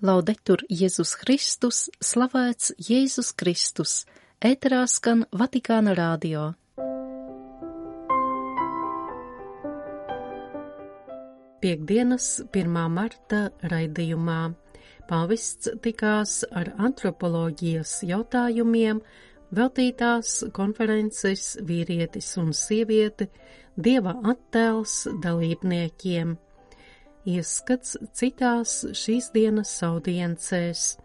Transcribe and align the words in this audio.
Laudetur 0.00 0.62
Jēzus 0.72 1.10
Kristus, 1.20 1.78
slavēts 2.00 2.70
Jēzus 2.80 3.34
Kristus, 3.36 4.06
ēterā 4.40 4.86
skan 4.88 5.26
Vatikāna 5.36 5.92
rādio. 5.92 6.46
Piektdienas 11.60 12.30
1. 12.48 12.80
marta 12.96 13.42
raidījumā 13.60 14.40
pavists 15.10 15.68
tikās 15.84 16.38
ar 16.48 16.72
antropoloģijas 16.80 17.98
jautājumiem 18.08 19.04
veltītās 19.52 20.46
konferences 20.56 21.58
vīrietis 21.60 22.38
un 22.40 22.54
sieviete 22.56 23.28
Dieva 23.76 24.16
attēls 24.32 25.02
dalībniekiem– 25.20 26.38
ieskats 27.28 27.96
citās 28.16 28.80
šīs 28.96 29.30
dienas 29.34 29.72
audiencēs. 29.86 30.96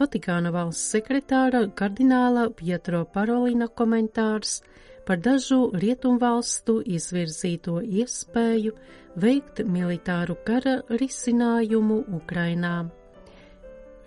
Vatikāna 0.00 0.50
valsts 0.54 0.94
sekretāra 0.94 1.66
kardināla 1.78 2.48
Pietro 2.58 3.04
Parolina 3.04 3.68
komentārs 3.68 4.58
par 5.06 5.20
dažu 5.22 5.68
rietumvalstu 5.76 6.80
izvirzīto 6.96 7.78
iespēju 7.84 8.72
veikt 9.20 9.62
militāru 9.68 10.36
kara 10.46 10.80
risinājumu 10.90 12.00
Ukrainā. 12.18 12.76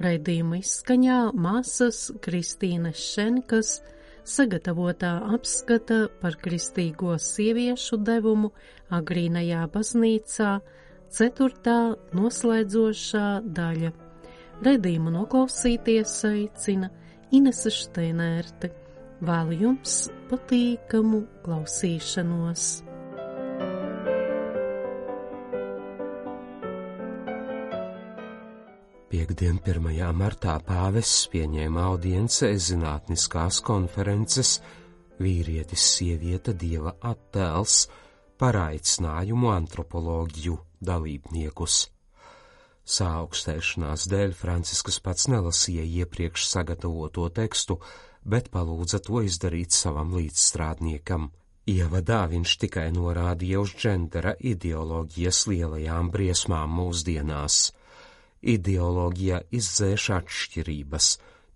Raidījuma 0.04 0.60
izskaņā 0.62 1.20
māsas 1.34 2.08
Kristīnas 2.22 3.00
Šenkas 3.02 3.78
sagatavotā 4.28 5.14
apskata 5.34 6.04
par 6.22 6.36
kristīgo 6.42 7.16
sieviešu 7.22 7.98
devumu 8.06 8.52
agrīnajā 8.94 9.64
baznīcā 9.74 10.52
Ceturtā 11.08 11.96
noslēdzošā 12.18 13.28
daļa. 13.56 13.94
Redījumu 14.66 15.14
noklausīties 15.14 16.16
aicina 16.28 16.90
Inese 17.32 17.72
Šteinērte. 17.72 18.74
Vēlu 19.24 19.56
jums 19.62 19.96
patīkamu 20.30 21.24
klausīšanos! 21.46 22.68
Piektdien 29.08 29.58
1. 29.64 29.88
martā 30.14 30.58
pāvests 30.68 31.30
pieņēma 31.32 31.88
audiencē 31.94 32.52
zinātniskās 32.60 33.64
konferences 33.66 34.58
vīrietis 35.24 35.88
sievieta 35.96 36.54
dieva 36.54 36.98
attēls 37.08 37.86
par 38.38 38.60
aicinājumu 38.68 39.56
antropoloģiju 39.56 40.67
dalībniekus. 40.82 41.88
Sāaugstēšanās 42.88 44.06
dēļ 44.12 44.34
Franciskas 44.40 45.02
pats 45.04 45.28
nelasīja 45.28 45.84
iepriekš 46.04 46.46
sagatavoto 46.48 47.28
tekstu, 47.36 47.82
bet 48.24 48.48
palūdza 48.54 49.02
to 49.04 49.24
izdarīt 49.28 49.76
savam 49.76 50.14
līdzstrādniekam. 50.16 51.28
Ievadā 51.68 52.22
viņš 52.32 52.54
tikai 52.64 52.86
norādīja 52.96 53.60
uz 53.60 53.74
džendera 53.76 54.32
ideoloģijas 54.40 55.42
lielajām 55.52 56.12
briesmām 56.14 56.78
mūsdienās. 56.80 57.58
Ideoloģija 58.56 59.42
izdzēš 59.60 60.06
atšķirības, 60.22 61.10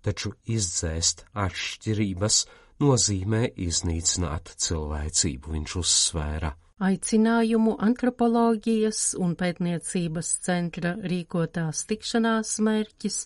taču 0.04 0.34
izdzēst 0.44 1.24
atšķirības 1.46 2.42
nozīmē 2.84 3.46
iznīcināt 3.68 4.52
cilvēcību, 4.66 5.56
viņš 5.56 5.78
uzsvēra. 5.80 6.52
Aicinājumu 6.82 7.76
antropoloģijas 7.86 9.12
un 9.22 9.36
pētniecības 9.38 10.30
centra 10.42 10.96
rīkotās 11.12 11.84
tikšanās 11.86 12.56
mērķis 12.66 13.18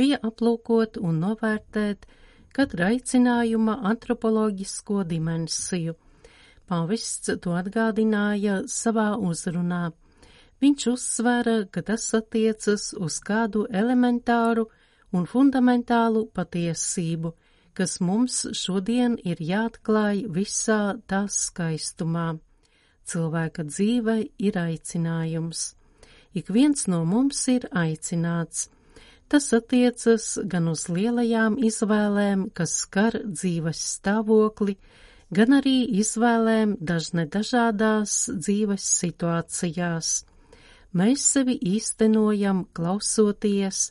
bija 0.00 0.16
aplūkot 0.24 0.96
un 1.04 1.18
novērtēt 1.24 2.06
katra 2.56 2.88
aicinājuma 2.94 3.74
antropoloģisko 3.90 5.02
dimensiju. 5.10 5.92
Pavists 6.66 7.34
to 7.44 7.52
atgādināja 7.58 8.62
savā 8.72 9.10
uzrunā. 9.20 9.90
Viņš 10.64 10.88
uzsvēra, 10.94 11.58
ka 11.68 11.84
tas 11.92 12.08
attiecas 12.16 12.94
uz 12.96 13.20
kādu 13.20 13.66
elementāru 13.82 14.70
un 15.12 15.28
fundamentālu 15.28 16.24
patiesību, 16.32 17.36
kas 17.76 18.00
mums 18.00 18.40
šodien 18.56 19.20
ir 19.20 19.44
jāatklāj 19.52 20.24
visā 20.32 20.80
tās 21.06 21.44
skaistumā. 21.50 22.30
Cilvēka 23.06 23.64
dzīve 23.68 24.16
ir 24.42 24.56
aicinājums. 24.58 25.76
Ik 26.34 26.50
viens 26.52 26.88
no 26.90 27.04
mums 27.06 27.38
ir 27.48 27.68
aicināts. 27.70 28.66
Tas 29.30 29.46
attiecas 29.54 30.26
gan 30.46 30.68
uz 30.70 30.86
lielajām 30.90 31.56
izvēlēm, 31.68 32.48
kas 32.54 32.74
skar 32.82 33.16
dzīves 33.24 33.80
stāvokli, 33.96 34.76
gan 35.34 35.56
arī 35.58 35.78
izvēlēm 36.02 36.76
dažne 36.78 37.26
dažādās 37.26 38.18
dzīves 38.30 38.86
situācijās. 39.00 40.12
Mēs 40.96 41.24
sevi 41.32 41.56
īstenojam 41.74 42.66
klausoties 42.76 43.90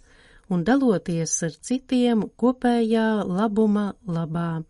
un 0.49 0.63
daloties 0.67 1.35
ar 1.47 1.59
citiem 1.67 2.23
kopējā 2.39 3.09
labuma 3.27 3.93
labā. 4.07 4.63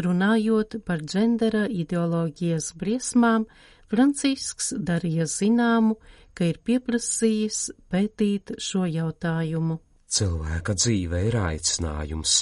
Runājot 0.00 0.78
par 0.86 1.02
džendera 1.04 1.66
ideoloģijas 1.68 2.70
briesmām, 2.80 3.44
Francisks 3.90 4.70
darīja 4.88 5.26
zināmu, 5.28 5.96
ka 6.32 6.46
ir 6.46 6.60
pieprasījis 6.64 7.58
pētīt 7.90 8.54
šo 8.62 8.86
jautājumu. 8.88 9.80
Cilvēka 10.10 10.76
dzīve 10.78 11.24
ir 11.28 11.36
aicinājums. 11.42 12.36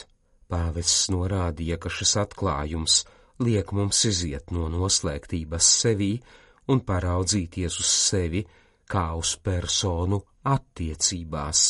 Pāvests 0.48 1.08
norādīja, 1.12 1.80
ka 1.82 1.90
šis 1.92 2.14
atklājums 2.22 3.02
liek 3.44 3.72
mums 3.76 4.04
iziet 4.08 4.52
no 4.54 4.68
noslēgtības 4.72 5.72
sevī 5.82 6.12
un 6.72 6.84
paraudzīties 6.84 7.80
uz 7.82 7.94
sevi 8.08 8.44
kā 8.88 9.06
uz 9.18 9.34
personu 9.44 10.20
attiecībās. 10.54 11.64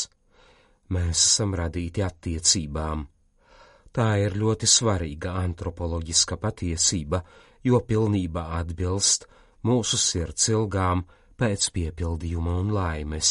Mēs 0.95 1.25
esam 1.31 1.55
radīti 1.59 2.05
attiecībām 2.05 3.07
Tā 3.99 4.13
ir 4.23 4.37
ļoti 4.39 4.69
svarīga 4.71 5.33
antropoloģiska 5.41 6.37
patiesība, 6.39 7.19
jo 7.67 7.81
pilnībā 7.83 8.45
atbilst 8.61 9.25
mūsu 9.67 9.99
sirds 9.99 10.45
ilgām 10.53 11.03
pēc 11.35 11.67
piepildījuma 11.75 12.55
un 12.61 12.71
laimes. 12.77 13.31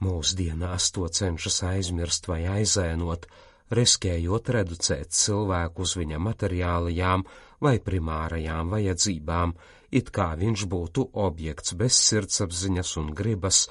Mūsdienās 0.00 0.86
to 0.96 1.10
cenšas 1.18 1.60
aizmirst 1.74 2.30
vai 2.32 2.38
aizēnot, 2.54 3.28
riskējot 3.76 4.48
reducēt 4.56 5.12
cilvēku 5.12 5.84
uz 5.84 5.94
viņa 6.00 6.22
materiālajām 6.30 7.28
vai 7.68 7.76
primārajām 7.84 8.72
vajadzībām, 8.72 9.54
it 9.92 10.08
kā 10.08 10.32
viņš 10.40 10.66
būtu 10.72 11.08
objekts 11.28 11.76
bez 11.84 12.00
sirdsapziņas 12.08 12.96
un 13.04 13.12
gribas, 13.20 13.66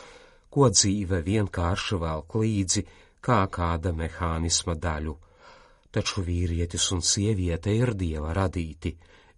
ko 0.54 0.70
dzīve 0.70 1.26
vienkārši 1.26 2.04
velk 2.08 2.42
līdzi 2.46 2.90
kā 3.26 3.42
kāda 3.50 3.98
mehānisma 3.98 4.78
daļu 4.78 5.18
taču 5.94 6.24
vīrietis 6.26 6.90
un 6.96 7.04
sieviete 7.06 7.74
ir 7.78 7.94
dieva 7.98 8.34
radīti, 8.34 8.94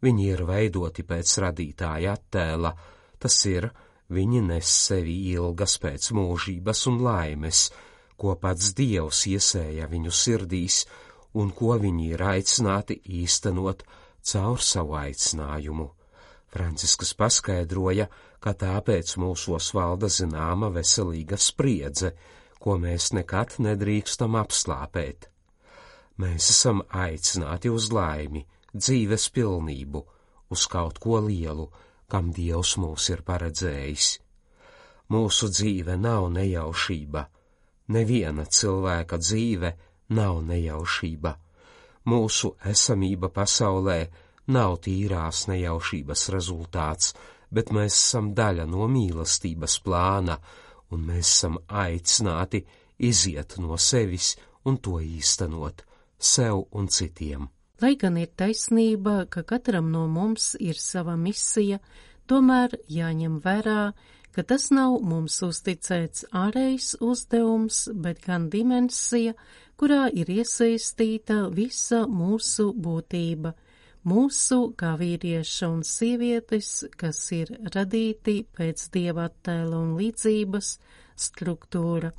viņi 0.05 0.27
ir 0.31 0.45
veidoti 0.47 1.03
pēc 1.07 1.33
radītāja 1.43 2.13
attēla, 2.15 2.71
tas 3.19 3.37
ir, 3.49 3.69
viņi 4.15 4.41
nes 4.51 4.71
sevi 4.87 5.17
ilgas 5.33 5.77
pēc 5.83 6.11
mūžības 6.15 6.85
un 6.91 7.01
laimes, 7.07 7.65
ko 8.15 8.35
pats 8.39 8.71
dievs 8.77 9.25
iesēja 9.31 9.89
viņu 9.91 10.13
sirdīs 10.13 10.85
un 11.35 11.51
ko 11.51 11.75
viņi 11.81 12.09
ir 12.15 12.23
aicināti 12.23 13.01
īstenot 13.21 13.83
caur 14.31 14.61
savu 14.63 14.95
aicinājumu. 15.01 15.89
Franciskas 16.55 17.11
paskaidroja, 17.19 18.07
ka 18.39 18.53
tāpēc 18.55 19.17
mūsos 19.19 19.73
valda 19.75 20.07
zināma 20.07 20.69
veselīga 20.71 21.35
spriedze, 21.35 22.13
ko 22.61 22.77
mēs 22.79 23.11
nekad 23.17 23.57
nedrīkstam 23.59 24.37
apslāpēt. 24.39 25.27
Mēs 26.23 26.45
esam 26.51 26.77
aicināti 26.95 27.67
uz 27.67 27.89
laimi, 27.91 28.45
dzīves 28.71 29.25
pilnību, 29.35 30.01
uz 30.55 30.61
kaut 30.71 30.99
ko 31.03 31.17
lielu, 31.25 31.65
kam 32.07 32.29
Dievs 32.37 32.75
mūs 32.79 33.09
ir 33.11 33.23
paredzējis. 33.27 34.05
Mūsu 35.11 35.49
dzīve 35.51 35.97
nav 35.99 36.29
nejaušība, 36.37 37.23
neviena 37.95 38.45
cilvēka 38.57 39.19
dzīve 39.19 39.71
nav 40.19 40.39
nejaušība. 40.51 41.33
Mūsu 42.07 42.53
esamība 42.71 43.29
pasaulē 43.39 43.97
nav 44.55 44.77
tīrās 44.87 45.41
nejaušības 45.51 46.23
rezultāts, 46.37 47.09
bet 47.51 47.73
mēs 47.75 47.97
esam 47.97 48.29
daļa 48.39 48.69
no 48.71 48.87
mīlestības 48.95 49.75
plāna, 49.83 50.39
un 50.95 51.03
mēs 51.11 51.33
esam 51.33 51.59
aicināti 51.83 52.63
iziet 53.11 53.57
no 53.59 53.75
sevis 53.89 54.31
un 54.63 54.79
to 54.79 55.01
īstenot 55.03 55.83
sev 56.19 56.65
un 56.71 56.87
citiem. 56.87 57.49
Lai 57.81 57.95
gan 57.99 58.15
ir 58.17 58.31
taisnība, 58.39 59.25
ka 59.29 59.43
katram 59.43 59.91
no 59.91 60.05
mums 60.07 60.53
ir 60.63 60.77
sava 60.79 61.17
misija, 61.19 61.81
tomēr 62.29 62.77
jāņem 62.87 63.41
vērā, 63.43 63.91
ka 64.31 64.43
tas 64.43 64.69
nav 64.71 65.01
mums 65.03 65.41
uzticēts 65.43 66.25
ārējs 66.35 66.95
uzdevums, 67.03 67.85
bet 67.93 68.23
gan 68.23 68.49
dimensija, 68.51 69.35
kurā 69.79 70.05
ir 70.11 70.31
iesaistīta 70.31 71.45
visa 71.55 72.05
mūsu 72.07 72.69
būtība, 72.87 73.51
mūsu 74.07 74.59
kā 74.79 74.93
vīrieša 74.99 75.69
un 75.71 75.81
sievietes, 75.87 76.69
kas 76.99 77.19
ir 77.35 77.51
radīti 77.75 78.37
pēc 78.55 78.87
dieva 78.95 79.27
attēla 79.29 79.81
un 79.81 79.97
līdzības 79.99 80.71
struktūra, 81.27 82.11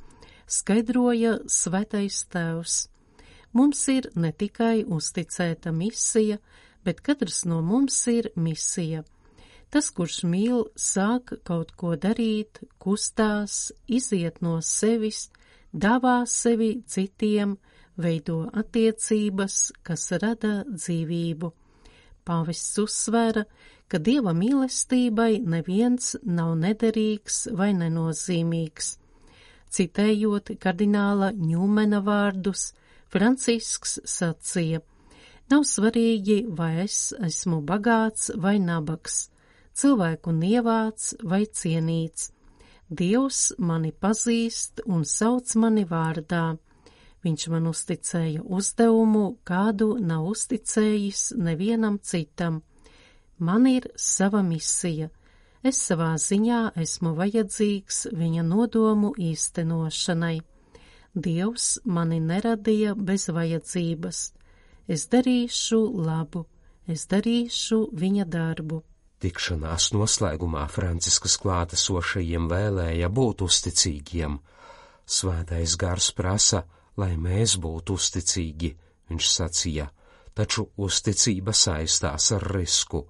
skaidroja 0.45 1.39
svētais 1.49 2.21
tēvs. 2.33 2.77
Mums 3.53 3.87
ir 3.91 4.09
ne 4.15 4.31
tikai 4.31 4.83
uzticēta 4.83 5.71
misija, 5.71 6.37
bet 6.83 7.01
katrs 7.01 7.45
no 7.45 7.61
mums 7.61 7.99
ir 8.11 8.31
misija. 8.35 9.03
Tas, 9.69 9.89
kurš 9.91 10.21
mīl, 10.23 10.67
sāk 10.79 11.33
kaut 11.47 11.73
ko 11.75 11.95
darīt, 11.99 12.61
kustās, 12.79 13.73
iziet 13.87 14.39
no 14.41 14.59
sevis, 14.63 15.27
dāvā 15.73 16.21
sevi 16.27 16.77
citiem, 16.87 17.57
veido 17.97 18.45
attiecības, 18.61 19.57
kas 19.83 20.11
rada 20.21 20.61
dzīvību. 20.69 21.51
Pāvests 22.27 22.79
uzsvēra, 22.83 23.43
ka 23.87 23.99
dieva 24.03 24.33
mīlestībai 24.35 25.41
neviens 25.43 26.15
nav 26.23 26.55
nederīgs 26.61 27.47
vai 27.55 27.71
nenozīmīgs. 27.75 28.95
Citējot 29.71 30.53
kardināla 30.63 31.33
Ņūmena 31.35 31.99
vārdus, 32.03 32.71
Francisks 33.13 33.99
sacīja: 34.03 34.83
Nav 35.51 35.63
svarīgi, 35.63 36.43
vai 36.49 36.73
es 36.83 37.13
esmu 37.23 37.61
bagāts 37.63 38.31
vai 38.35 38.57
nabags 38.59 39.27
cilvēku 39.77 40.33
nievāts 40.33 41.13
vai 41.23 41.45
cienīts. 41.45 42.31
Dievs 42.89 43.51
mani 43.59 43.91
pazīst 43.91 44.81
un 44.85 45.03
sauc 45.05 45.53
mani 45.59 45.83
vārdā. 45.85 46.57
Viņš 47.25 47.47
man 47.51 47.67
uzticēja 47.67 48.45
uzdevumu, 48.57 49.25
kādu 49.43 49.97
nav 49.99 50.29
uzticējis 50.31 51.33
nevienam 51.35 51.97
citam. 51.99 52.61
Man 53.37 53.67
ir 53.67 53.89
sava 53.99 54.41
misija. 54.45 55.09
Es 55.63 55.81
savā 55.83 56.13
ziņā 56.21 56.61
esmu 56.79 57.11
vajadzīgs 57.17 58.07
viņa 58.15 58.45
nodomu 58.47 59.11
īstenošanai. 59.19 60.37
Dievs 61.13 61.79
mani 61.85 62.19
neradīja 62.19 62.95
bez 62.95 63.29
vajadzības. 63.29 64.19
Es 64.87 65.07
darīšu 65.11 65.79
labu, 66.07 66.45
es 66.87 67.07
darīšu 67.11 67.79
viņa 67.93 68.25
darbu. 68.25 68.83
Tikšanās 69.17 69.91
noslēgumā 69.95 70.67
Franciskas 70.69 71.39
klātesošajiem 71.41 72.47
vēlēja 72.51 73.09
būt 73.09 73.41
uzticīgiem. 73.47 74.37
Svētais 75.07 75.73
gars 75.79 76.11
prasa, 76.13 76.63
lai 76.97 77.15
mēs 77.17 77.55
būtu 77.63 77.97
uzticīgi, 77.97 78.73
viņš 79.09 79.29
sacīja, 79.33 79.87
taču 80.37 80.67
uzticība 80.77 81.55
saistās 81.55 82.31
ar 82.37 82.45
risku. 82.53 83.07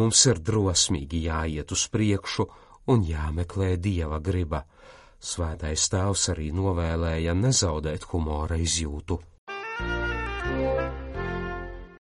Mums 0.00 0.24
ir 0.30 0.40
drosmīgi 0.40 1.24
jāiet 1.26 1.72
uz 1.76 1.84
priekšu 1.92 2.48
un 2.92 3.04
jāmeklē 3.04 3.76
dieva 3.76 4.20
griba. 4.24 4.62
Svētais 5.18 5.88
tēvs 5.90 6.28
arī 6.32 6.52
novēlēja 6.54 7.34
nezaudēt 7.34 8.04
humora 8.12 8.58
izjūtu. 8.62 9.18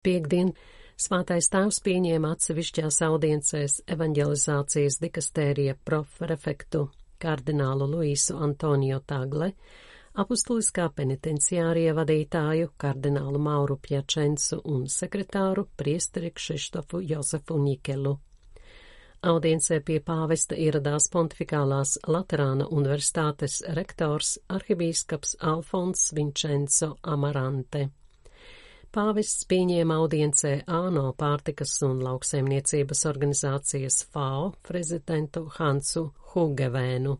Piektdien 0.06 0.52
Svātais 0.96 1.50
tēvs 1.52 1.78
pieņēma 1.84 2.28
atsevišķās 2.34 3.00
audiencēs 3.04 3.72
evanģelizācijas 3.94 4.96
dikastērija 5.02 5.74
profrefektu 5.84 6.86
kardinālu 7.20 7.88
Luīsu 7.90 8.36
Antonio 8.46 9.02
Tagle, 9.12 9.50
apustuliskā 10.22 10.86
penitenciārija 11.00 11.92
vadītāju 11.98 12.70
kardinālu 12.84 13.42
Mauru 13.48 13.76
Pjačensu 13.88 14.62
un 14.64 14.86
sekretāru 14.96 15.66
priesteri 15.76 16.32
Kšištofu 16.36 17.02
Josefu 17.12 17.58
Nikelu. 17.66 18.16
Audiencē 19.26 19.80
pie 19.82 19.96
pāvesta 20.06 20.54
ieradās 20.54 21.08
pontifikālās 21.10 21.96
Laterāna 22.06 22.68
universitātes 22.70 23.56
rektors 23.74 24.36
arhibīskaps 24.54 25.34
Alfons 25.52 26.12
Vincenzo 26.14 26.92
Amarante. 27.02 27.88
Pāvests 28.94 29.48
pieņēma 29.50 29.96
audiencē 30.02 30.52
ANO 30.70 31.08
pārtikas 31.18 31.74
un 31.88 31.98
lauksaimniecības 32.06 33.02
organizācijas 33.10 33.98
FAO 34.14 34.52
prezidentu 34.68 35.42
Hansu 35.58 36.06
Hugevēnu. 36.30 37.16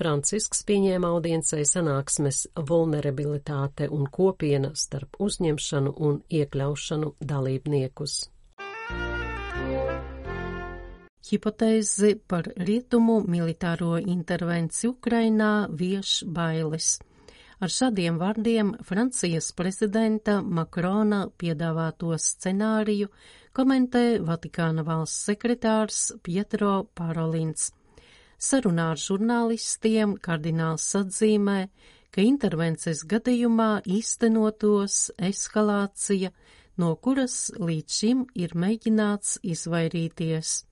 Francisks 0.00 0.64
pieņēma 0.64 1.12
audiencē 1.12 1.60
sanāksmes 1.68 2.46
vulnerabilitāte 2.72 3.90
un 3.92 4.08
kopiena 4.08 4.72
starp 4.74 5.20
uzņemšanu 5.28 5.94
un 6.08 6.22
iekļaušanu 6.40 7.14
dalībniekus. 7.20 8.18
Hipotēzi 11.28 12.14
par 12.24 12.46
rietumu 12.56 13.18
militāro 13.28 13.98
intervenciju 14.00 14.94
Ukrainā 14.94 15.68
vieš 15.68 16.22
bailes. 16.24 16.94
Ar 17.60 17.72
šādiem 17.74 18.16
vārdiem 18.20 18.70
Francijas 18.86 19.50
prezidenta 19.58 20.38
Makrona 20.40 21.26
piedāvāto 21.42 22.14
scenāriju 22.16 23.10
komentē 23.52 24.04
Vatikāna 24.24 24.84
valsts 24.86 25.26
sekretārs 25.28 25.98
Pietro 26.22 26.86
Parolins. 26.94 27.72
Sarunā 28.38 28.92
ar 28.94 29.02
žurnālistiem 29.02 30.14
kardināls 30.22 30.86
atzīmē, 30.96 31.58
ka 32.14 32.22
intervences 32.24 33.02
gadījumā 33.10 33.82
īstenotos 33.84 35.10
eskalācija, 35.18 36.32
no 36.78 36.94
kuras 36.96 37.50
līdz 37.58 38.00
šim 38.00 38.24
ir 38.38 38.54
mēģināts 38.54 39.40
izvairīties. 39.42 40.67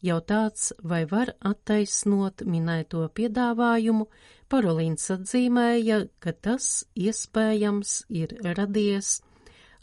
Jautāts, 0.00 0.72
vai 0.80 1.04
var 1.04 1.34
attaisnot 1.44 2.46
minēto 2.48 3.02
piedāvājumu, 3.12 4.06
Parolīns 4.50 5.04
atzīmēja, 5.14 5.96
ka 6.18 6.32
tas 6.34 6.64
iespējams 6.98 7.90
ir 8.10 8.32
radies, 8.56 9.20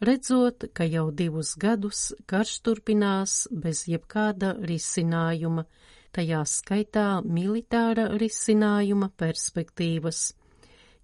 redzot, 0.03 0.65
ka 0.75 0.83
jau 0.83 1.05
divus 1.21 1.53
gadus 1.55 2.01
karš 2.27 2.57
turpinās 2.65 3.35
bez 3.63 3.85
jebkāda 3.87 4.57
risinājuma, 4.59 5.63
tajā 6.11 6.41
skaitā 6.43 7.05
militāra 7.23 8.09
risinājuma 8.19 9.07
perspektīvas, 9.15 10.33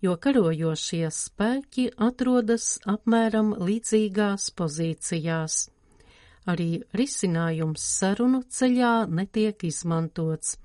jo 0.04 0.18
karojošie 0.20 1.06
spēki 1.08 1.88
atrodas 2.10 2.82
apmēram 2.98 3.56
līdzīgās 3.64 4.50
pozīcijās. 4.60 5.62
Arī 6.48 6.84
risinājums 6.98 7.86
sarunu 8.00 8.44
ceļā 8.52 8.96
netiek 9.08 9.64
izmantots 9.64 10.58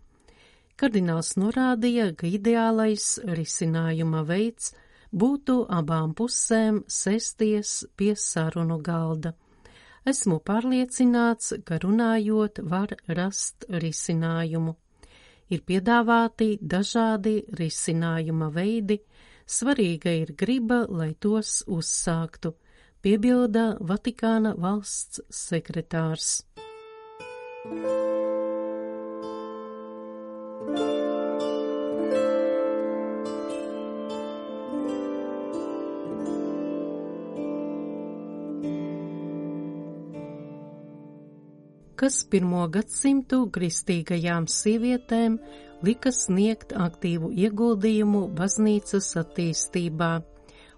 Kardināls 0.78 1.32
norādīja, 1.34 2.12
ka 2.14 2.28
ideālais 2.30 3.04
risinājuma 3.34 4.20
veids 4.28 4.68
būtu 5.10 5.56
abām 5.74 6.12
pusēm 6.14 6.84
sēsties 6.86 7.72
pie 7.98 8.12
sarunu 8.14 8.76
galda. 8.86 9.32
Esmu 10.06 10.38
pārliecināts, 10.38 11.56
ka 11.66 11.80
runājot 11.82 12.62
var 12.62 12.94
rast 13.18 13.66
risinājumu. 13.84 14.76
Ir 15.50 15.64
piedāvāti 15.66 16.48
dažādi 16.62 17.34
risinājuma 17.58 18.52
veidi, 18.54 19.00
svarīga 19.50 20.14
ir 20.20 20.34
griba, 20.38 20.84
lai 20.86 21.10
tos 21.18 21.64
uzsāktu, 21.66 22.54
piebilda 23.02 23.76
Vatikāna 23.80 24.54
valsts 24.58 25.22
sekretārs. 25.30 26.42
Kas 41.98 42.20
pirmo 42.30 42.60
gadsimtu 42.70 43.40
kristīgajām 43.54 44.46
sievietēm 44.46 45.40
lika 45.82 46.12
sniegt 46.14 46.70
aktīvu 46.86 47.32
ieguldījumu 47.34 48.22
baznīcas 48.38 49.10
attīstībā. 49.22 50.12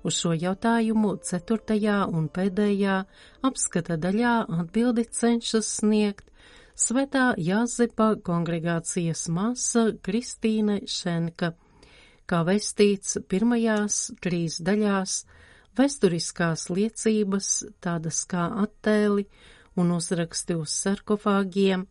Uz 0.00 0.16
šo 0.16 0.33
jautājumu 0.33 1.16
ceturtajā 1.28 2.07
un 2.09 2.30
pēdējā 2.33 2.97
apskata 3.45 3.99
daļā 4.00 4.35
atbildi 4.62 5.04
cenšas 5.12 5.69
sniegt 5.80 6.30
Svetā 6.80 7.35
Jāzepa 7.37 8.14
kongregācijas 8.25 9.26
māsa 9.28 9.90
Kristīne 10.00 10.78
Šenka, 10.88 11.50
kā 12.25 12.38
vestīts 12.49 13.19
pirmajās 13.28 13.99
trīs 14.25 14.57
daļās, 14.64 15.19
vēsturiskās 15.76 16.71
liecības, 16.73 17.50
tādas 17.85 18.23
kā 18.30 18.47
attēli 18.64 19.26
un 19.76 19.92
uzraksti 19.99 20.57
uz 20.57 20.73
sarkofāgiem, 20.87 21.85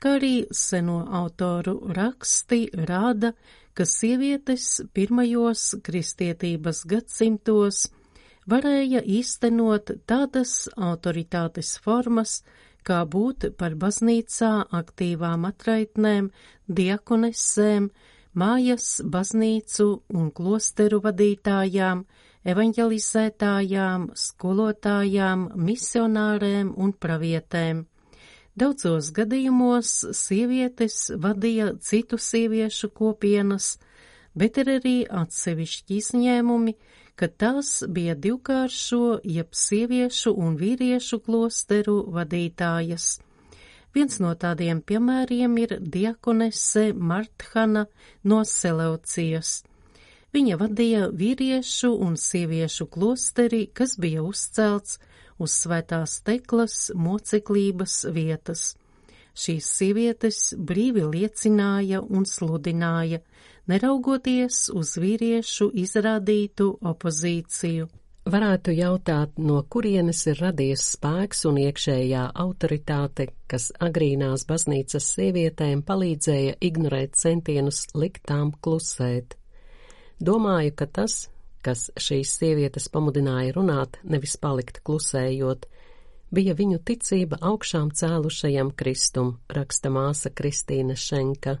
kā 0.00 0.16
arī 0.16 0.34
seno 0.48 1.02
autoru 1.20 1.76
raksti 1.92 2.64
rāda, 2.88 3.34
ka 3.74 3.86
sievietes 3.88 4.82
pirmajos 4.94 5.72
kristietības 5.86 6.82
gadsimtos 6.88 7.86
varēja 8.48 9.02
īstenot 9.18 9.94
tādas 10.06 10.68
autoritātes 10.76 11.76
formas, 11.84 12.42
kā 12.82 13.02
būt 13.06 13.52
par 13.58 13.76
baznīcā 13.78 14.52
aktīvām 14.80 15.46
atraitnēm, 15.48 16.32
diakonesēm, 16.66 17.88
mājas, 18.34 18.88
baznīcu 19.04 19.88
un 20.18 20.30
klosteru 20.34 21.00
vadītājām, 21.04 22.04
evaņģelizētājām, 22.42 24.10
skolotājām, 24.18 25.48
misionārēm 25.68 26.74
un 26.76 26.92
pravietēm. 26.92 27.86
Daudzos 28.52 29.08
gadījumos 29.16 29.90
sievietes 30.12 30.96
vadīja 31.16 31.70
citu 31.80 32.18
sieviešu 32.20 32.90
kopienas, 32.92 33.78
bet 34.36 34.58
ir 34.60 34.70
arī 34.74 34.96
atsevišķi 35.08 35.96
izņēmumi, 36.02 36.74
ka 37.16 37.30
tās 37.32 37.70
bija 37.88 38.12
divkāršo, 38.12 39.22
jeb 39.24 39.56
sieviešu 39.56 40.34
un 40.36 40.58
vīriešu 40.60 41.22
klosteru 41.24 41.96
vadītājas. 42.12 43.06
Viens 43.96 44.20
no 44.24 44.34
tādiem 44.36 44.82
piemēriem 44.84 45.56
ir 45.62 45.72
diakonese 45.80 46.90
Marthana 46.92 47.86
no 48.24 48.42
Seleucijas. 48.48 49.62
Viņa 50.32 50.60
vadīja 50.60 51.08
vīriešu 51.08 51.94
un 52.04 52.20
sieviešu 52.20 52.86
klosteri, 52.92 53.66
kas 53.72 53.96
bija 54.00 54.24
uzcelts 54.24 55.00
uz 55.42 55.56
svētās 55.64 56.20
teklas 56.26 56.76
moceklības 56.94 57.96
vietas. 58.14 58.72
Šīs 59.32 59.68
sievietes 59.78 60.38
brīvi 60.58 61.06
liecināja 61.08 62.02
un 62.04 62.26
sludināja, 62.28 63.22
neraugoties 63.70 64.66
uz 64.76 64.94
vīriešu 65.00 65.70
izrādītu 65.84 66.68
opozīciju. 66.92 67.88
Varētu 68.22 68.70
jautāt, 68.76 69.32
no 69.42 69.56
kurienes 69.66 70.20
ir 70.30 70.38
radies 70.38 70.84
spēks 70.92 71.40
un 71.50 71.56
iekšējā 71.58 72.28
autoritāte, 72.44 73.32
kas 73.50 73.72
agrīnās 73.82 74.44
baznīcas 74.46 75.08
sievietēm 75.16 75.82
palīdzēja 75.88 76.54
ignorēt 76.62 77.18
centienus 77.18 77.88
likt 77.98 78.22
tām 78.30 78.52
klusēt. 78.62 79.34
Domāju, 80.22 80.76
ka 80.78 80.86
tas, 80.86 81.16
kas 81.62 81.88
šīs 81.96 82.36
sievietes 82.40 82.88
pamudināja 82.92 83.54
runāt, 83.56 83.98
nevis 84.04 84.36
palikt 84.40 84.80
klusējot, 84.86 85.66
bija 86.34 86.56
viņu 86.58 86.80
ticība 86.88 87.38
augšām 87.40 87.92
cēlušajam 87.94 88.72
Kristum, 88.76 89.36
raksta 89.52 89.92
māsa 89.92 90.32
Kristīna 90.34 90.96
Šenka. 90.98 91.58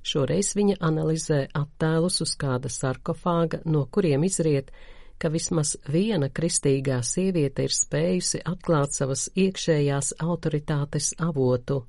Šoreiz 0.00 0.54
viņa 0.56 0.78
analizē 0.80 1.42
attēlus 1.52 2.22
uz 2.24 2.32
kāda 2.40 2.70
sarkofāga, 2.72 3.60
no 3.68 3.84
kuriem 3.92 4.24
izriet, 4.24 4.70
ka 5.20 5.28
vismaz 5.28 5.74
viena 5.92 6.30
kristīgā 6.32 7.02
sieviete 7.04 7.66
ir 7.68 7.74
spējusi 7.76 8.40
atklāt 8.48 8.96
savas 8.96 9.26
iekšējās 9.36 10.14
autoritātes 10.24 11.12
avotu. 11.20 11.82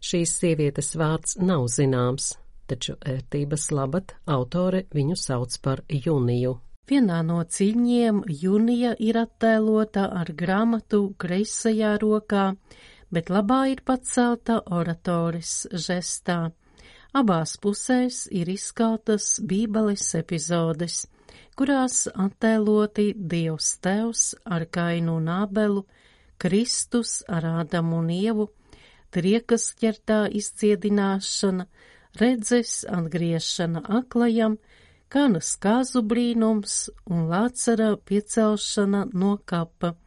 Šīs 0.00 0.32
sievietes 0.40 0.96
vārds 0.98 1.36
nav 1.38 1.68
zināms, 1.70 2.32
taču 2.70 2.96
ērtības 3.12 3.70
labad 3.74 4.14
autore 4.30 4.84
viņu 4.94 5.16
sauc 5.18 5.56
par 5.64 5.82
Juniju. 5.90 6.56
Vienā 6.90 7.20
no 7.22 7.42
ciņiem 7.56 8.24
Junija 8.42 8.96
ir 8.98 9.18
attēlota 9.20 10.08
ar 10.20 10.32
grāmatu 10.34 11.02
kreisajā 11.22 11.92
rokā, 12.02 12.46
bet 13.14 13.30
labā 13.30 13.60
ir 13.70 13.82
pacelta 13.86 14.56
oratoris 14.78 15.68
žestā. 15.70 16.50
Abās 17.14 17.56
pusēs 17.62 18.24
ir 18.30 18.50
izskaltas 18.50 19.36
bībeles 19.52 20.08
epizodes, 20.18 21.04
kurās 21.58 22.04
attēloti 22.10 23.12
Dievs 23.14 23.70
Tevs 23.82 24.24
ar 24.46 24.66
Kainu 24.70 25.16
un 25.18 25.30
Ābelu, 25.34 25.84
Kristus 26.42 27.20
ar 27.28 27.46
Ādamu 27.50 27.98
un 28.02 28.10
Ievu, 28.14 28.46
triekas 29.14 29.72
ķertā 29.78 30.24
izciedināšana, 30.42 31.66
redzes 32.18 32.84
atgriešana 32.88 33.84
aklajam, 34.00 34.58
kanas 35.08 35.54
kāzu 35.62 36.02
brīnums 36.02 36.88
un 37.06 37.28
lācara 37.30 37.94
piecelšana 37.96 39.08
no 39.14 39.36
kapa– 39.44 39.94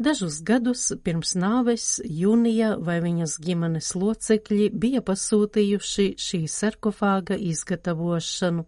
Dažus 0.00 0.38
gadus 0.40 0.86
pirms 1.04 1.34
nāves 1.36 1.98
Junija 2.08 2.70
vai 2.80 3.02
viņas 3.04 3.34
ģimenes 3.44 3.90
locekļi 4.00 4.70
bija 4.72 5.02
pasūtījuši 5.04 6.06
šī 6.26 6.40
sarkofāga 6.48 7.36
izgatavošanu. 7.36 8.64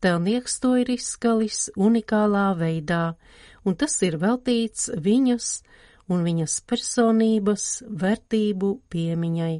Telnieks 0.00 0.56
to 0.62 0.70
ir 0.80 0.94
izskalis 0.94 1.66
unikālā 1.76 2.46
veidā, 2.56 3.02
un 3.68 3.76
tas 3.76 4.00
ir 4.08 4.16
veltīts 4.22 4.88
viņas 4.96 5.52
un 6.08 6.24
viņas 6.24 6.56
personības 6.72 7.68
vērtību 7.84 8.74
piemiņai. 8.88 9.54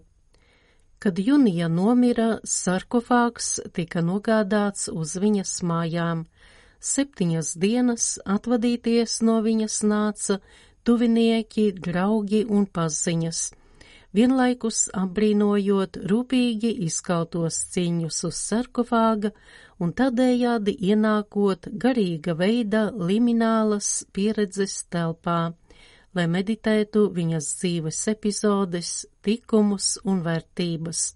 Kad 0.99 1.19
Junija 1.19 1.69
nomira, 1.69 2.39
sarkofāgs 2.43 3.59
tika 3.77 4.01
nogādāts 4.01 4.89
uz 4.89 5.13
viņas 5.21 5.59
mājām. 5.69 6.25
Septiņas 6.81 7.51
dienas 7.61 8.07
atvadīties 8.25 9.19
no 9.29 9.41
viņas 9.45 9.77
nāca 9.85 10.39
tuvinieki, 10.89 11.67
draugi 11.85 12.45
un 12.49 12.65
paziņas, 12.79 13.41
vienlaikus 14.17 14.87
apbrīnojot 15.03 16.01
rūpīgi 16.13 16.73
izkautos 16.87 17.59
ciņus 17.75 18.23
uz 18.31 18.41
sarkofāga 18.49 19.35
un 19.83 19.93
tādējādi 20.01 20.79
ienākot 20.93 21.69
garīga 21.85 22.37
veida 22.41 22.87
liminālas 22.97 23.91
pieredzes 24.17 24.79
telpā, 24.89 25.53
lai 26.17 26.27
meditētu 26.33 27.07
viņas 27.13 27.49
dzīves 27.61 28.03
epizodes, 28.13 28.93
tikumus 29.25 29.97
un 30.09 30.23
vērtības, 30.25 31.07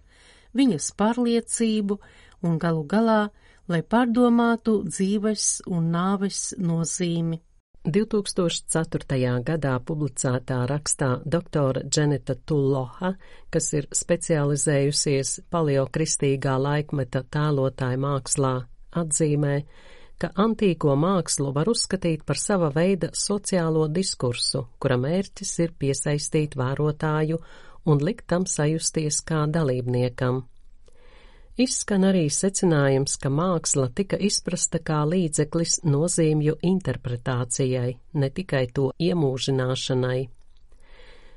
viņas 0.56 0.90
pārliecību 1.00 2.00
un 2.46 2.58
galu 2.60 2.84
galā, 2.84 3.20
lai 3.70 3.82
pārdomātu 3.82 4.80
dzīves 4.88 5.62
un 5.70 5.92
nāves 5.94 6.50
nozīmi. 6.58 7.40
2004. 7.80 9.40
gadā 9.40 9.78
publicētā 9.80 10.58
rakstā 10.68 11.14
doktora 11.24 11.80
Dženeta 11.88 12.34
Tulloha, 12.44 13.14
kas 13.48 13.70
ir 13.72 13.88
specializējusies 13.96 15.38
paleokristīgā 15.48 16.58
laikmeta 16.60 17.22
tēlotāja 17.32 18.02
mākslā, 18.04 18.52
atzīmē, 19.00 19.54
ka 20.20 20.30
antīko 20.44 20.94
mākslu 21.00 21.50
var 21.56 21.70
uzskatīt 21.72 22.26
par 22.28 22.38
sava 22.38 22.68
veida 22.74 23.10
sociālo 23.16 23.86
diskursu, 23.88 24.66
kura 24.78 24.98
mērķis 25.00 25.52
ir 25.64 25.74
piesaistīt 25.80 26.56
vērotāju 26.60 27.40
un 27.90 28.02
likt 28.04 28.26
tam 28.28 28.46
sajusties 28.46 29.22
kā 29.26 29.46
dalībniekam. 29.48 30.42
Izskan 31.60 32.06
arī 32.08 32.28
secinājums, 32.32 33.16
ka 33.20 33.28
māksla 33.28 33.90
tika 33.92 34.16
izprasta 34.16 34.78
kā 34.80 35.02
līdzeklis 35.08 35.82
nozīmju 35.84 36.60
interpretācijai, 36.64 37.96
ne 38.14 38.28
tikai 38.36 38.66
to 38.76 38.92
iemūžināšanai. 38.96 40.20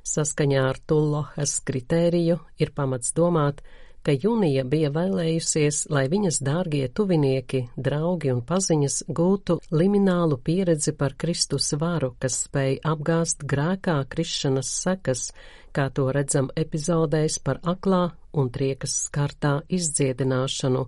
Saskaņā 0.03 0.61
ar 0.69 0.79
Tullohas 0.87 1.57
kritēriju 1.67 2.37
ir 2.59 2.71
pamats 2.75 3.11
domāt, 3.15 3.63
ka 3.63 3.82
Junija 4.11 4.65
bija 4.67 4.89
vēlējusies, 4.91 5.85
lai 5.87 6.09
viņas 6.11 6.41
dārgie 6.43 6.89
tuvinieki, 6.91 7.61
draugi 7.79 8.33
un 8.33 8.41
paziņas 8.43 8.97
gūtu 9.07 9.61
liminālu 9.71 10.35
pieredzi 10.43 10.91
par 10.91 11.15
Kristus 11.15 11.71
varu, 11.79 12.11
kas 12.19 12.41
spēj 12.43 12.81
apgāst 12.83 13.45
grēkā 13.47 13.95
krišanas 14.11 14.73
sekas, 14.81 15.31
kā 15.71 15.87
to 15.95 16.09
redzam 16.11 16.51
epizodēs 16.55 17.39
par 17.39 17.61
aklā 17.63 18.09
un 18.33 18.51
triekas 18.51 18.97
skartā 19.07 19.61
izdziedināšanu, 19.71 20.83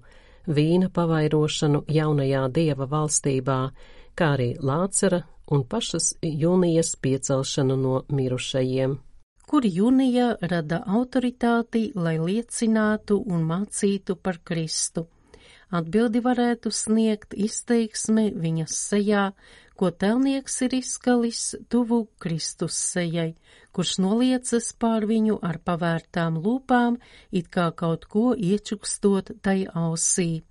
vīna 0.52 0.92
pavairošanu 0.92 1.86
jaunajā 1.88 2.46
dieva 2.52 2.92
valstībā, 2.92 3.60
kā 4.16 4.32
arī 4.36 4.52
Lācera 4.60 5.24
un 5.48 5.64
pašas 5.64 6.18
jūnijas 6.20 6.98
piecelšanu 7.00 7.80
no 7.80 8.02
mirušajiem 8.12 9.00
kur 9.50 9.66
Junija 9.66 10.36
rada 10.42 10.82
autoritāti, 10.86 11.92
lai 11.96 12.18
liecinātu 12.20 13.20
un 13.26 13.46
mācītu 13.50 14.18
par 14.18 14.42
Kristu. 14.44 15.06
Atbildi 15.76 16.22
varētu 16.22 16.72
sniegt 16.72 17.34
izteiksme 17.34 18.30
viņas 18.32 18.78
sejā, 18.90 19.30
ko 19.76 19.92
telnieks 19.92 20.62
ir 20.66 20.76
izskalis 20.78 21.44
tuvu 21.70 22.06
Kristus 22.22 22.78
sejai, 22.94 23.34
kurš 23.76 23.98
noliecas 24.00 24.72
pār 24.80 25.06
viņu 25.10 25.40
ar 25.44 25.60
pavērtām 25.60 26.40
lūpām, 26.40 27.00
it 27.32 27.50
kā 27.52 27.72
kaut 27.76 28.06
ko 28.06 28.34
iečukstot 28.38 29.34
tai 29.44 29.66
ausī. 29.74 30.46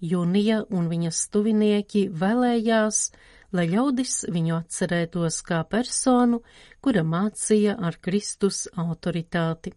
Junija 0.00 0.62
un 0.70 0.88
viņas 0.90 1.24
tuvinieki 1.34 2.08
vēlējās, 2.14 3.10
lai 3.52 3.66
ļaudis 3.70 4.24
viņu 4.32 4.56
atcerētos 4.58 5.40
kā 5.46 5.62
personu, 5.64 6.42
kura 6.84 7.04
mācīja 7.04 7.76
ar 7.80 7.98
Kristus 8.00 8.66
autoritāti. 8.76 9.74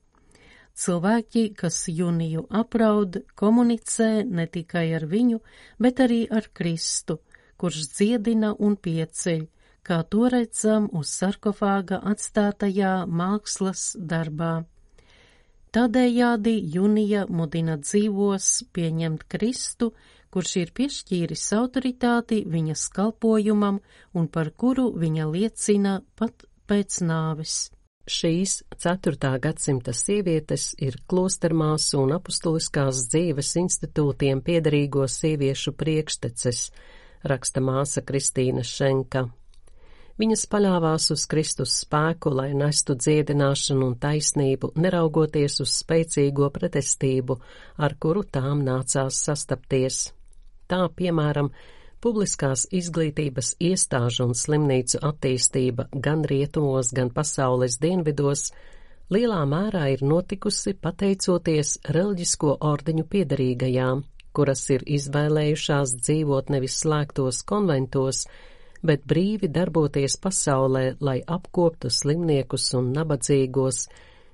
Cilvēki, 0.82 1.52
kas 1.56 1.84
jūniju 1.92 2.46
apraud, 2.62 3.22
komunicē 3.36 4.24
ne 4.24 4.48
tikai 4.48 4.88
ar 4.98 5.06
viņu, 5.06 5.42
bet 5.80 6.00
arī 6.00 6.24
ar 6.32 6.48
Kristu, 6.54 7.20
kurš 7.60 7.92
dziedina 7.98 8.54
un 8.58 8.78
pieceļ, 8.80 9.48
kā 9.84 10.02
to 10.10 10.30
redzam 10.32 10.88
uz 10.98 11.12
sarkofāga 11.12 12.00
atstātajā 12.14 12.94
mākslas 13.08 13.92
darbā. 13.98 14.62
Tādējādi 15.72 16.58
jūnija 16.74 17.28
mudina 17.32 17.78
dzīvos 17.80 18.48
pieņemt 18.76 19.28
Kristu, 19.32 19.94
kurš 20.32 20.56
ir 20.62 20.72
piešķīris 20.78 21.44
autoritāti 21.58 22.42
viņa 22.48 22.78
skalpojumam 22.80 23.82
un 24.16 24.32
par 24.32 24.54
kuru 24.56 24.90
viņa 24.96 25.28
liecina 25.28 26.00
pat 26.16 26.48
pēc 26.72 27.02
nāves. 27.04 27.60
Šīs 28.12 28.64
4. 28.82 29.38
gadsimta 29.40 29.94
sievietes 29.94 30.72
ir 30.82 30.98
klostermāsu 31.08 32.00
un 32.02 32.16
apustuliskās 32.16 33.04
dzīves 33.12 33.52
institūtiem 33.62 34.42
piederīgo 34.42 35.06
sieviešu 35.08 35.76
priekšteces, 35.78 36.64
raksta 37.30 37.62
māsa 37.62 38.02
Kristīna 38.02 38.66
Šenka. 38.66 39.28
Viņas 40.22 40.44
paļāvās 40.52 41.08
uz 41.14 41.24
Kristus 41.30 41.76
spēku, 41.84 42.34
lai 42.36 42.52
nestu 42.58 42.98
dziedināšanu 42.98 43.92
un 43.92 43.96
taisnību, 44.02 44.74
neraugoties 44.76 45.62
uz 45.64 45.76
spēcīgo 45.82 46.50
pretestību, 46.54 47.38
ar 47.78 47.96
kuru 48.02 48.26
tām 48.28 48.66
nācās 48.66 49.22
sastapties. 49.30 50.10
Tā, 50.72 50.86
piemēram, 50.96 51.52
Publiskās 52.02 52.64
izglītības 52.74 53.52
iestāžu 53.62 54.26
un 54.26 54.32
slimnīcu 54.34 54.98
attīstība 55.06 55.84
gan 55.94 56.24
rietumos, 56.26 56.90
gan 56.98 57.12
pasaules 57.14 57.76
dienvidos 57.84 58.48
lielā 59.14 59.44
mērā 59.52 59.84
ir 59.94 60.02
notikusi 60.02 60.74
pateicoties 60.82 61.76
reliģisko 61.98 62.56
ordeņu 62.72 63.06
piedarīgajām, 63.12 64.02
kuras 64.34 64.64
ir 64.74 64.88
izvēlējušās 64.98 65.94
dzīvot 66.00 66.50
nevis 66.56 66.80
slēgtos 66.82 67.44
konventos, 67.54 68.24
bet 68.82 69.06
brīvi 69.06 69.52
darboties 69.60 70.18
pasaulē, 70.26 70.86
lai 71.06 71.20
apkoptu 71.38 71.94
slimniekus 71.94 72.72
un 72.82 72.90
nabadzīgos, 72.98 73.86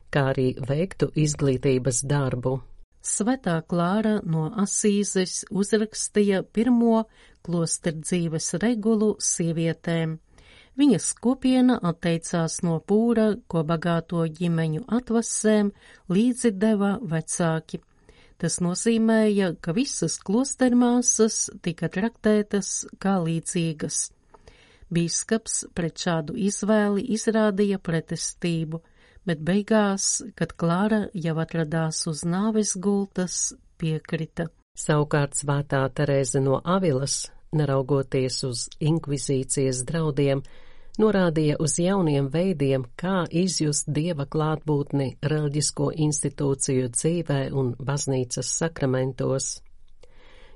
kā 0.07 0.29
arī 0.31 0.53
veiktu 0.71 1.11
izglītības 1.27 2.05
darbu. 2.07 2.61
Svetā 3.07 3.55
Klāra 3.71 4.17
no 4.27 4.47
Asīzes 4.63 5.45
uzrakstīja 5.61 6.41
pirmo 6.55 7.05
klosteru 7.47 8.01
dzīves 8.03 8.49
regulu 8.63 9.13
sievietēm. 9.23 10.17
Viņas 10.77 11.07
kopiena 11.23 11.77
atteicās 11.89 12.59
no 12.67 12.75
pūra, 12.91 13.29
ko 13.49 13.63
bagāto 13.69 14.25
ģimeņu 14.39 14.83
atvasēm 14.99 15.71
līdzi 16.13 16.51
deva 16.63 16.91
vecāki. 17.13 17.79
Tas 18.37 18.59
nozīmēja, 18.61 19.53
ka 19.63 19.73
visas 19.73 20.19
klostermāsas 20.27 21.39
tika 21.65 21.89
traktētas 21.89 22.73
kā 23.01 23.15
līdzīgas. 23.23 24.03
Bīskaps 24.93 25.63
pret 25.73 26.03
šādu 26.03 26.37
izvēli 26.49 27.07
izrādīja 27.17 27.81
pretestību– 27.89 28.83
bet 29.27 29.41
beigās, 29.43 30.21
kad 30.39 30.53
Klāra 30.59 31.07
jau 31.13 31.35
atradās 31.43 32.05
uz 32.07 32.23
nāves 32.25 32.75
gultas, 32.79 33.53
piekrita. 33.77 34.47
Savukārt 34.77 35.35
svētā 35.35 35.81
Terēze 35.97 36.39
no 36.43 36.61
Avilas, 36.63 37.25
neraugoties 37.57 38.43
uz 38.47 38.63
inkvizīcijas 38.79 39.81
draudiem, 39.89 40.43
norādīja 41.01 41.57
uz 41.61 41.77
jauniem 41.81 42.29
veidiem, 42.33 42.85
kā 42.95 43.25
izjust 43.43 43.89
dieva 43.93 44.27
klātbūtni 44.29 45.15
reliģisko 45.21 45.91
institūciju 46.07 46.91
dzīvē 46.93 47.39
un 47.53 47.73
baznīcas 47.79 48.53
sakramentos. 48.61 49.57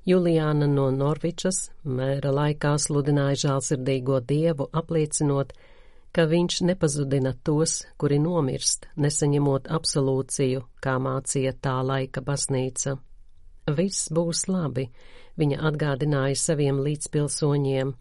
Juliāna 0.08 0.66
no 0.70 0.88
Norvičas 0.94 1.68
mēra 1.86 2.32
laikā 2.34 2.78
sludināja 2.82 3.42
žālsirdīgo 3.44 4.22
dievu, 4.26 4.66
apliecinot, 4.74 5.54
ka 5.54 5.71
viņš 6.18 6.62
nepazudina 6.68 7.32
tos, 7.44 7.86
kuri 7.98 8.18
nomirst, 8.20 8.90
nesaņemot 9.00 9.70
absolūciju, 9.72 10.66
kā 10.84 10.98
mācīja 11.00 11.54
tā 11.64 11.78
laika 11.88 12.22
baznīca. 12.22 12.98
Viss 13.72 14.10
būs 14.12 14.48
labi, 14.52 14.90
viņa 15.40 15.62
atgādināja 15.70 16.36
saviem 16.36 16.82
līdzpilsoņiem. 16.84 17.94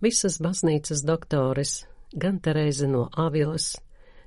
Visas 0.00 0.38
baznīcas 0.40 1.02
doktores, 1.04 1.84
gan 2.12 2.40
Terēze 2.40 2.88
no 2.88 3.08
Avilas, 3.12 3.74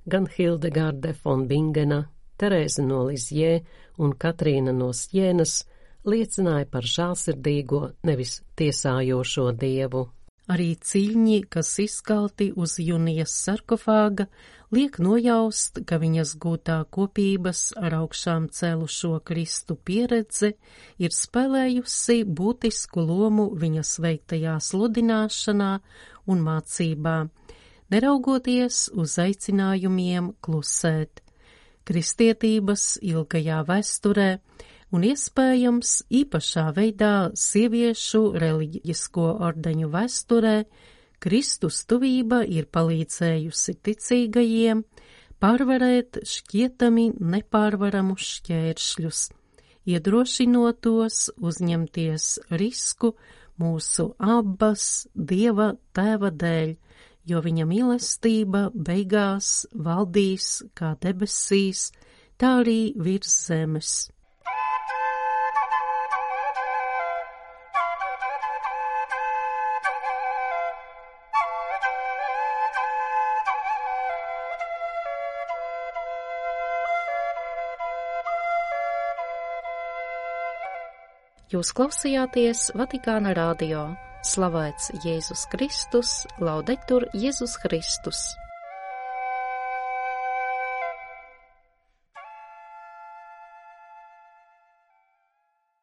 gan 0.06 0.28
Hildegarde 0.30 1.16
von 1.24 1.48
Bingena, 1.48 2.04
Terēze 2.38 2.86
no 2.86 3.08
Lizjē 3.08 3.64
un 3.98 4.14
Katrīna 4.14 4.76
no 4.76 4.92
Sjēnas 4.94 5.64
liecināja 6.06 6.70
par 6.70 6.86
žālsirdīgo, 6.86 7.82
nevis 8.06 8.42
tiesājošo 8.56 9.50
dievu. 9.58 10.06
Arī 10.48 10.78
ciļņi, 10.80 11.42
kas 11.52 11.74
izskalti 11.84 12.54
uz 12.56 12.78
Junijas 12.80 13.34
sarkofāga, 13.36 14.30
liek 14.72 14.96
nojaust, 15.04 15.82
ka 15.84 15.98
viņas 16.00 16.32
gūtā 16.40 16.78
kopības 16.88 17.74
ar 17.76 17.98
augšām 17.98 18.48
cēlušo 18.56 19.18
Kristu 19.28 19.76
pieredze 19.76 20.54
ir 21.04 21.12
spēlējusi 21.12 22.22
būtisku 22.24 23.04
lomu 23.04 23.50
viņas 23.60 23.92
veiktajā 24.06 24.56
sludināšanā 24.64 25.72
un 26.32 26.44
mācībā, 26.48 27.18
neraugoties 27.92 28.86
uz 28.96 29.18
aicinājumiem 29.20 30.32
klusēt. 30.40 31.24
Kristietības 31.88 32.98
ilgajā 33.04 33.62
vēsturē 33.68 34.32
un 34.96 35.04
iespējams 35.08 35.94
īpašā 36.22 36.68
veidā 36.76 37.14
sieviešu 37.36 38.22
reliģisko 38.40 39.28
ordeņu 39.50 39.90
vēsturē 39.94 40.58
Kristus 41.24 41.82
tuvība 41.90 42.44
ir 42.46 42.68
palīdzējusi 42.70 43.74
ticīgajiem 43.84 44.84
pārvarēt 45.42 46.20
šķietami 46.26 47.08
nepārvaramus 47.34 48.28
šķēršļus, 48.38 49.22
iedrošinot 49.90 50.82
tos 50.86 51.28
uzņemties 51.38 52.28
risku 52.62 53.16
mūsu 53.62 54.12
abas 54.22 55.08
Dieva 55.14 55.72
tēva 55.98 56.32
dēļ, 56.32 56.76
jo 57.28 57.42
viņa 57.44 57.66
mīlestība 57.70 58.68
beigās 58.74 59.66
valdīs 59.74 60.52
kā 60.78 60.94
debesīs, 61.02 61.90
tā 62.38 62.60
arī 62.62 62.94
virs 62.94 63.34
zemes. 63.50 63.98
Jūs 81.58 81.72
klausījāties 81.74 82.60
Vatikāna 82.78 83.32
radio. 83.34 83.88
Slavēts 84.22 84.92
Jēzus 85.02 85.48
Kristus, 85.50 86.12
laudetur 86.38 87.10
Jēzus 87.18 87.58
Kristus! 87.64 88.28